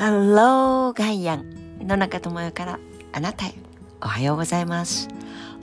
[0.00, 2.80] ハローガイアン野中智代から
[3.12, 3.52] あなたへ。
[4.00, 5.08] おはようございます。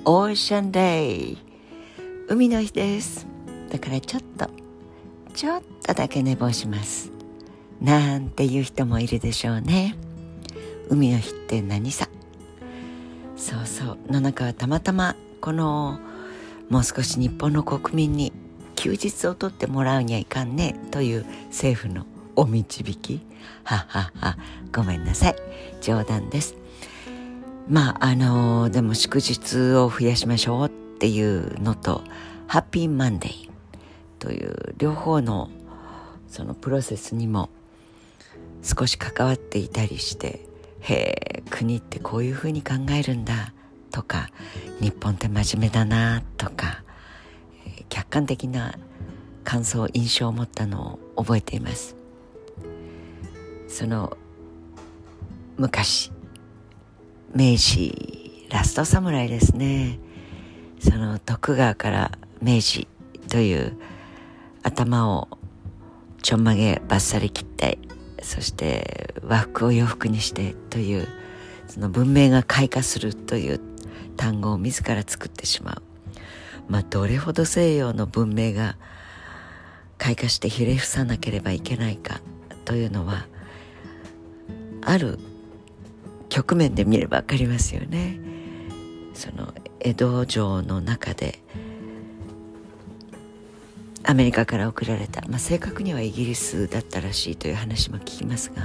[0.06, 1.38] オーシャンデイ
[2.28, 3.26] 海の日です。
[3.72, 4.48] だからちょっと
[5.34, 7.12] ちょっとだけ寝坊します。
[7.82, 9.96] なんていう人もいるでしょうね。
[10.88, 12.08] 海の日って何さ？
[13.36, 13.98] そうそう。
[14.08, 16.00] 野中はたまたまこの
[16.70, 18.32] もう少し日本の国民に
[18.76, 20.80] 休日を取ってもらうにはいかんね。
[20.92, 22.06] という政府の
[22.38, 23.20] お導き。
[23.64, 24.38] ははは。
[24.72, 25.36] ごめんなさい。
[25.82, 26.56] 冗談です。
[27.70, 32.02] まああのでも祝日を増やしましょうっていうのと
[32.48, 33.50] ハッピーマンデー
[34.20, 35.50] という両方の
[36.30, 37.50] そのプロセスにも
[38.64, 40.46] 少し関わっていたりして
[40.80, 43.54] へえ国ってこういうふうに考えるんだ
[43.92, 44.30] とか
[44.80, 46.84] 日本って真面目だなとか
[47.90, 48.78] 客観的な
[49.44, 51.97] 感想印象を持ったのを覚えています。
[53.78, 54.18] その
[55.56, 56.12] 昔
[57.36, 60.00] 明治ラスト侍ですね。
[60.80, 62.12] その徳川から
[62.42, 62.88] 明治
[63.30, 63.78] という
[64.64, 65.28] 頭を
[66.24, 67.78] ちょんまげバッサリ切って
[68.24, 71.08] そして和服を洋服にしてという
[71.68, 73.60] その文明が開花するという
[74.16, 75.84] 単語を自ら作ってしまう。
[76.68, 78.76] まあどれほど西洋の文明が
[80.00, 82.22] 開花してひれ伏さなければいけないか
[82.66, 83.28] というのは
[84.88, 85.20] ある
[86.30, 88.22] 局面で見れば分かりますよね。
[89.14, 91.40] その江戸城の中で
[94.04, 98.64] アメリカから送られた、まあ、正確にはイギリスだったらしいという話も聞きますが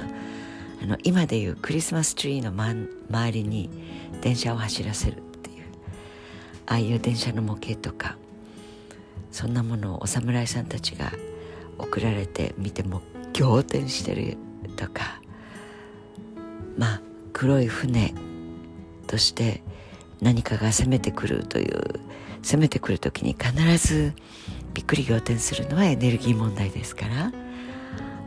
[0.82, 2.72] あの今でいうクリスマスツリーの、ま、
[3.10, 3.68] 周りに
[4.20, 5.64] 電車を走らせるっていう
[6.66, 8.16] ああいう電車の模型とか
[9.32, 11.12] そんなものをお侍さんたちが
[11.78, 13.00] 送られて見ても
[13.32, 14.36] 仰天してる
[14.76, 15.21] とか
[16.76, 18.14] まあ黒い船
[19.06, 19.62] として
[20.20, 22.00] 何かが攻めてくるという
[22.42, 24.14] 攻めてくる時に必ず
[24.74, 27.32] びっくり仰天するのはエネルギー問題ですから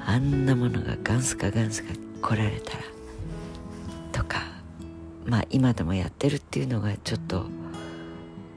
[0.05, 2.83] あんなものがガンスかガンスか来られたら
[4.11, 4.43] とか
[5.25, 7.47] まあ今でもやってるっていうのがちょっと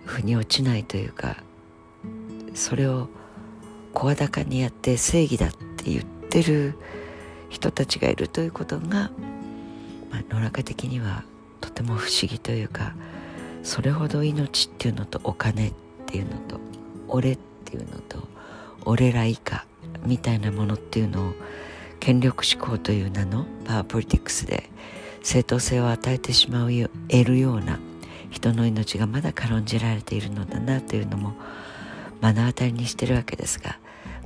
[0.05, 1.37] 腑に落ちないというか
[2.55, 3.09] それを
[3.95, 6.79] 声高にやって正義だって言ってる
[7.49, 9.11] 人たちがいるということが
[10.11, 11.25] まあ、野中的には
[11.61, 12.95] とても不思議というか
[13.63, 15.73] それほど命っていうのとお金っ
[16.07, 16.61] ていうのと
[17.09, 18.27] 俺っていうのと
[18.85, 19.67] 俺ら以下
[20.07, 21.33] みたいなものっていうのを
[22.01, 24.71] 権力志向という名のパワーポリティクスで
[25.23, 26.71] 正当性を与えてしまう
[27.09, 27.79] 得るような
[28.31, 31.35] 人の命がまだ軽んじられているのだなというのも
[32.23, 33.79] 目の当たりにしてるわけですが、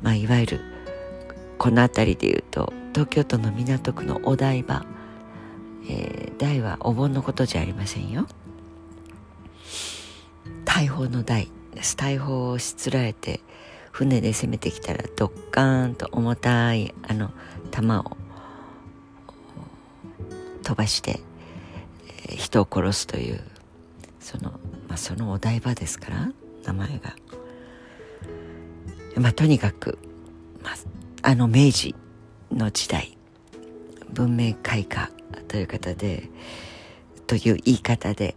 [0.03, 0.61] まあ、いわゆる
[1.59, 4.92] この辺りでいうと東京都の港区のお台場。
[5.89, 8.27] えー、大はお盆のことじゃありませんよ
[10.65, 13.41] 大砲の大です大砲をしつらえて
[13.91, 17.31] 船で攻めてきたらドッカーンと重たいあの
[17.71, 18.17] 弾を
[20.63, 21.21] 飛ばして、
[22.27, 23.41] えー、人を殺すという
[24.21, 24.53] その,、
[24.89, 26.33] まあ、そのお台場ですから
[26.65, 27.15] 名前が。
[29.17, 29.99] まあ、とにかく、
[30.63, 30.75] まあ、
[31.23, 31.95] あの明治
[32.51, 33.19] の時代
[34.11, 35.11] 文明開化
[35.49, 36.29] という方で
[37.27, 38.35] という言い方で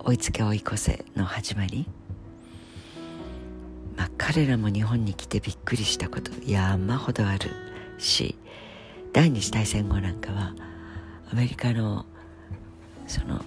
[0.00, 1.86] 追いつけ追い越せの始まり。
[3.96, 7.50] まあ彼らも日本に来てびっくりしたこと山ほどある
[7.98, 8.36] し
[9.12, 10.54] 第二次大戦後なんかは
[11.30, 12.06] アメリカの
[13.06, 13.40] その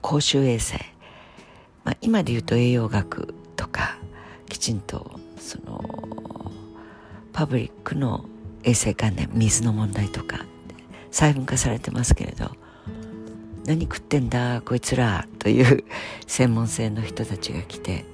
[0.00, 0.78] 公衆衛生、
[1.84, 3.98] まあ、今で言うと栄養学とか
[4.48, 5.84] きちんとその
[7.32, 8.24] パブリックの
[8.62, 10.44] 衛生観念水の問題とか
[11.10, 12.50] 細分化されてますけれど
[13.66, 15.84] 何食ってんだこいつらという
[16.26, 18.04] 専門性の人たちが来て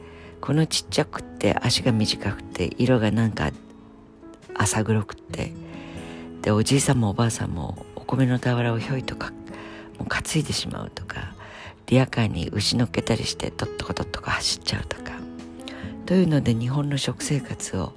[0.40, 3.50] このちっちゃくって足が短くて色がなんか
[4.54, 5.53] 浅黒くって
[6.42, 9.32] でおじいさんもおばあさんもお米の俵をひょいとか
[9.98, 11.34] もう担いでしまうとか
[11.86, 15.12] リアカーに牛乗っけたりしてとっとことっとこ走っちゃうとか
[16.04, 17.92] というので日本の食生活を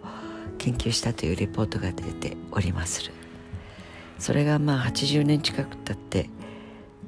[0.58, 3.19] 研究したというレポートが出ておりまする。
[4.20, 6.30] それがまあ80年近く経って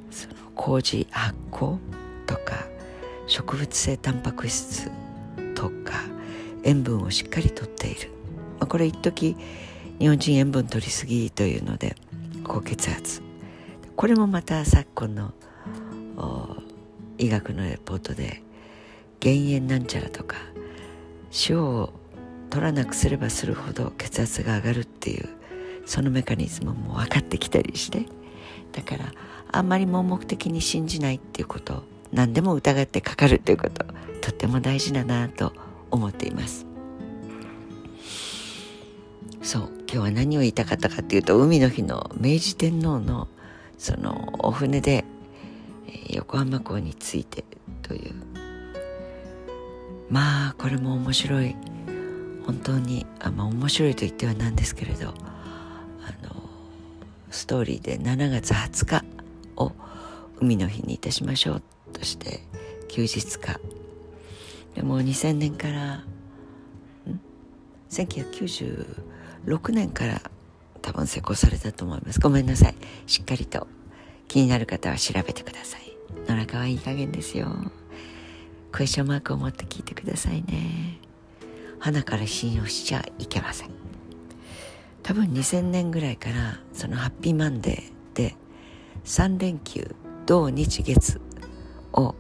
[0.10, 1.78] その麹発酵
[2.26, 2.66] とか
[3.28, 4.90] 植物性タンパク質
[5.56, 6.02] とか
[6.64, 8.10] 塩分をしっかりとっている、
[8.60, 9.36] まあ、これ一時
[10.00, 11.96] 日本人塩分取りすぎというので
[12.44, 13.22] 高血圧。
[13.96, 15.34] これもまた昨今の
[17.18, 18.42] 医学のレポートで
[19.20, 20.38] 減塩なんちゃらとか
[21.48, 21.94] 塩を
[22.50, 25.30] 取らなくすればするほど血圧が上がるっていう
[25.86, 28.06] そのメカニズムも分かってきたりして
[28.72, 29.12] だから
[29.52, 33.86] あんまり盲目的に信じないっていうこと何でも疑ってかかるっていうこと
[34.22, 35.54] とっても大事だなと
[35.90, 36.66] 思っています。
[39.42, 43.28] そう今日は何を言いたかったかっていうと海の日の明治天皇の
[43.78, 45.04] そのお船で
[46.10, 47.44] 横浜港について
[47.82, 48.14] という。
[50.10, 51.56] まあこれも面白い。
[52.46, 55.14] 本当にあ、まあ、面白いと言ってはなんですけれど。
[57.32, 59.06] ストーリーで7月20日
[59.56, 59.72] を
[60.40, 61.64] 海の日にいたしましょう
[61.94, 62.42] として
[62.90, 63.60] 休日化
[64.76, 66.04] でも2000年から
[67.90, 70.22] 1996年から
[70.82, 72.20] 多分施行されたと思います。
[72.20, 72.76] ごめんなさい。
[73.06, 73.68] しっかりと
[74.28, 75.82] 気になる方は調べてください。
[76.28, 77.50] 野中はいい加減ですよ。
[78.72, 81.00] クエスチョンマークを持って聞いてくださいね。
[81.80, 83.81] 鼻から信用しちゃいけません。
[85.04, 88.36] 多分2000年ぐらいからそのハッピーマンデーで
[89.06, 89.96] 3連休
[90.26, 91.20] 土日月
[91.94, 92.16] を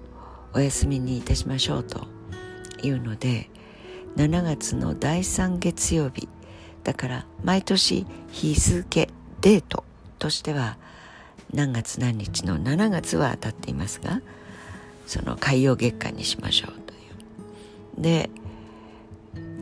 [0.54, 2.08] お休みにいたしましょうと
[2.84, 3.50] いうので
[4.18, 6.28] 7月の第3月曜日
[6.84, 9.10] だから毎年日付
[9.42, 9.86] デート
[10.20, 10.78] としては
[11.54, 14.22] 何月何日の7月は当たっていますが
[15.06, 16.98] その海洋月間にしましょうとい
[18.00, 18.02] う。
[18.02, 18.30] で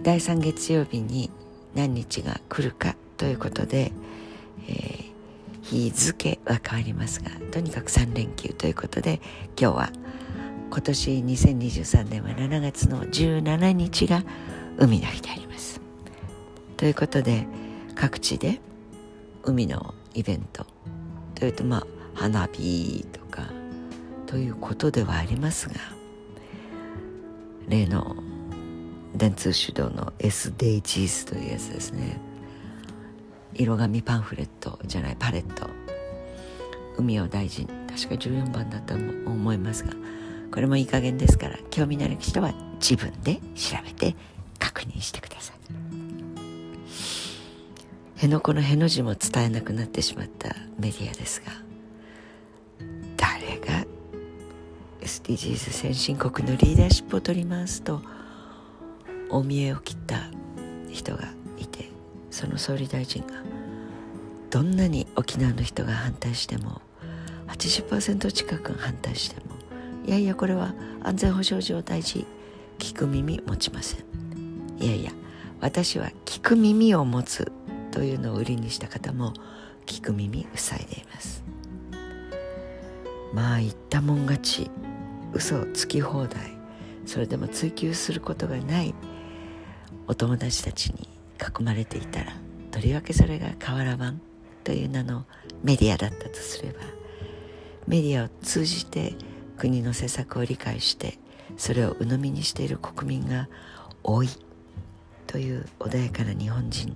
[0.03, 1.29] 第3月曜日に
[1.75, 3.91] 何日が来るかということで、
[4.69, 5.11] えー、
[5.61, 9.19] 日付は変わりますがとにかく3連休ということで
[9.59, 9.89] 今日は
[10.71, 14.23] 今年2023年は7月の17日が
[14.77, 15.81] 海の日であります。
[16.77, 17.45] ということで
[17.93, 18.61] 各地で
[19.43, 20.65] 海のイベント
[21.35, 23.49] というとまあ花火とか
[24.27, 25.75] ということではありますが
[27.67, 28.15] 例の
[29.13, 32.28] 電通主導の SDGs というやつですね。
[33.59, 35.69] 色紙パンフレットじゃないパレット。
[36.97, 39.93] 海を大事に確か14番だったと思いますが
[40.51, 44.15] これもいい加減ですから興味のある人は自分で調べて
[44.57, 45.59] 確認してください。
[48.15, 51.53] 辺野古のへの字も伝えなくなってしまったメディアですが
[53.15, 53.85] 誰が
[54.99, 58.01] SDGs 先進国のリーダーシップを取りますと
[59.29, 60.29] お見えを切った
[60.91, 61.89] 人がいて
[62.29, 63.48] その総理大臣が
[64.49, 66.81] どんなに沖縄の人が反対しても
[67.47, 69.55] 80%近く反対しても
[70.05, 72.25] いやいやこれは安全保障上大事
[72.79, 74.05] 聞く耳持ちません。
[74.79, 75.11] いやいや
[75.59, 77.51] 私は聞く耳を持つ
[77.91, 79.33] というのを売りにした方も
[79.85, 81.43] 聞く耳塞いでいます。
[83.33, 84.71] まあ言ったもん勝ち
[85.33, 86.59] 嘘つき放題。
[87.05, 88.93] それでも追求することがない
[90.07, 91.09] お友達たちに
[91.39, 92.33] 囲まれていたら
[92.69, 94.21] とりわけそれが瓦版
[94.69, 95.25] という名の
[95.63, 96.81] メディアだったとすれば
[97.87, 99.15] メディアを通じて
[99.57, 101.17] 国の政策を理解して
[101.57, 103.49] それを鵜呑みにしている国民が
[104.03, 104.29] 多い
[105.25, 106.95] という穏やかな日本人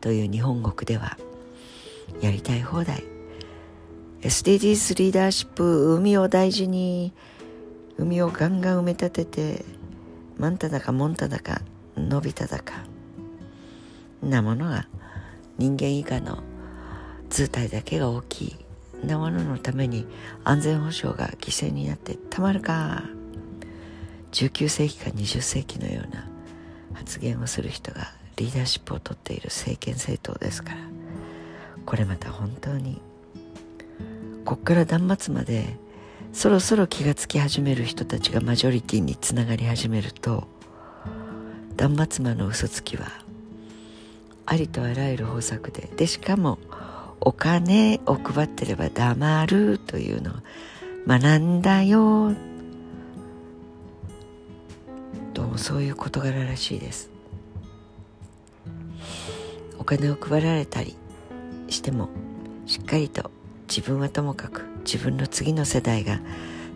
[0.00, 1.18] という日本国では
[2.20, 3.02] やりたい放題。
[4.20, 7.12] SDGs リーダーシップ海を大事に
[7.98, 9.64] 海をガンガン埋め立てて
[10.38, 11.60] マンタだかモンタだか
[11.96, 12.84] のび太だか。
[14.22, 14.86] なものが
[15.58, 16.44] 人間以下の
[17.30, 18.56] 図体だけが大きい。
[19.06, 20.06] なもののために
[20.44, 23.04] 安全保障が犠牲になってたまるか。
[24.32, 26.28] 19世紀か20世紀のような
[26.92, 31.00] 発言をする人がリーダーシップをとっている政権政党ですから。
[31.86, 33.00] これまた本当に
[34.44, 35.76] こっから断末まで
[36.32, 40.46] そろそろ気がつき始める人たちがマジョリティにつながり始めると
[41.76, 43.06] 断末魔の嘘つきは
[44.46, 46.58] ありとあらゆる方策ででしかも
[47.20, 50.34] お金を配ってれば黙るというのを
[51.06, 52.34] 学んだよ。
[55.34, 57.10] どうそういう事柄らしいです。
[59.78, 60.96] お金を配られたり
[61.68, 62.08] しても
[62.66, 63.30] しっかりと
[63.68, 66.20] 自分はともかく自分の次の世代が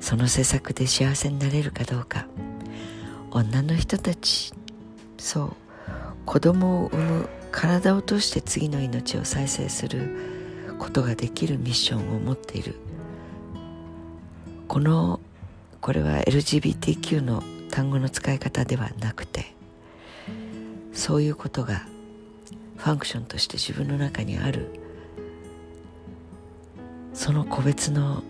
[0.01, 2.27] その施策で幸せになれるかどうか。
[3.31, 4.53] 女の人たち
[5.19, 5.53] そう。
[6.25, 10.34] 子供を産む体を通して次の命を再生する
[10.79, 12.77] ことができるミッションを持っている。
[14.69, 15.21] この
[15.81, 19.55] これは LGBTQ の単語の使い方ではなくて
[20.93, 21.87] そういうことが
[22.77, 24.71] ファンクションとして自分の中にある
[27.13, 28.23] その個別の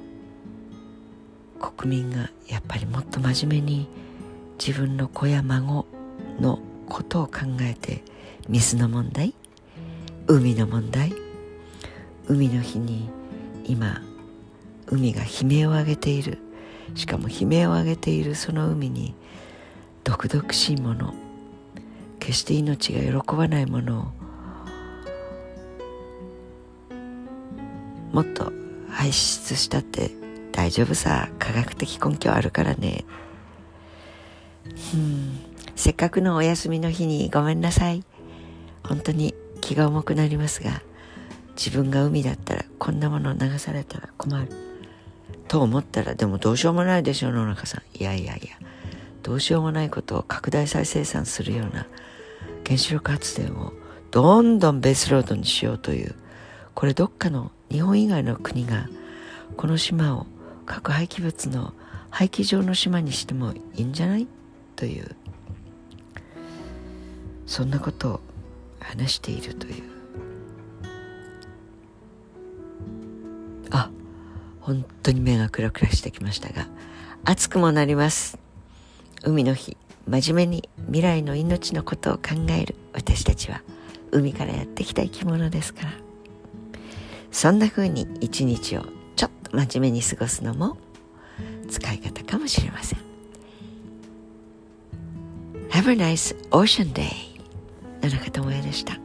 [1.60, 3.88] 国民がやっぱりもっと真面目に
[4.58, 5.86] 自分の子や孫
[6.40, 6.58] の
[6.88, 8.02] ことを考えて
[8.48, 9.34] 水の問題
[10.26, 11.23] 海の問題
[12.26, 13.08] 海の日に
[13.66, 14.00] 今
[14.86, 16.38] 海が悲鳴を上げている。
[16.94, 19.14] しかも悲鳴を上げているその海に
[20.04, 21.14] 毒々しいもの
[22.20, 24.24] 決して命が喜ばないものを
[28.12, 28.52] もっと
[28.90, 30.12] 排出したって
[30.52, 31.30] 大丈夫さ。
[31.40, 33.04] 科学的根拠あるからね。
[34.94, 35.40] うん。
[35.74, 38.04] せっかくのお休みの日にごめんなさい。
[38.86, 40.80] 本当に気が重くなりますが。
[41.56, 44.48] 自分が海だったらこんなもの流されたら困る。
[45.46, 47.98] と思ったらでもどうしようもないでしょ野中さん。
[47.98, 48.56] いやいやいや。
[49.22, 51.86] どうしようもないことを拡大再生産するような
[52.66, 53.72] 原子力発電を
[54.10, 56.14] どんどんベースロードにしようという
[56.74, 58.88] これどっかの日本以外の国が
[59.56, 60.26] この島を
[60.66, 61.72] 核廃棄物の
[62.10, 64.28] 廃棄場の島にしてもいいんじゃない？
[64.76, 65.16] という
[67.46, 68.20] そんなことを
[68.80, 69.93] 話しているという。
[73.74, 73.90] あ
[74.60, 76.68] 本当に目がクラクラしてきましたが
[77.24, 78.38] 暑くもなります。
[79.24, 79.76] 海の日
[80.06, 83.62] 真面目に未来の命のことを考える私たちは
[84.10, 85.92] 海からやってきた生き物ですから。
[87.30, 88.84] そんな風に一日を
[89.16, 90.76] ちょっと真面目に過ごすのも
[91.68, 92.98] 使い方かもしれません。
[95.70, 97.10] Have a nice ocean day
[98.02, 99.03] 野中智也でした。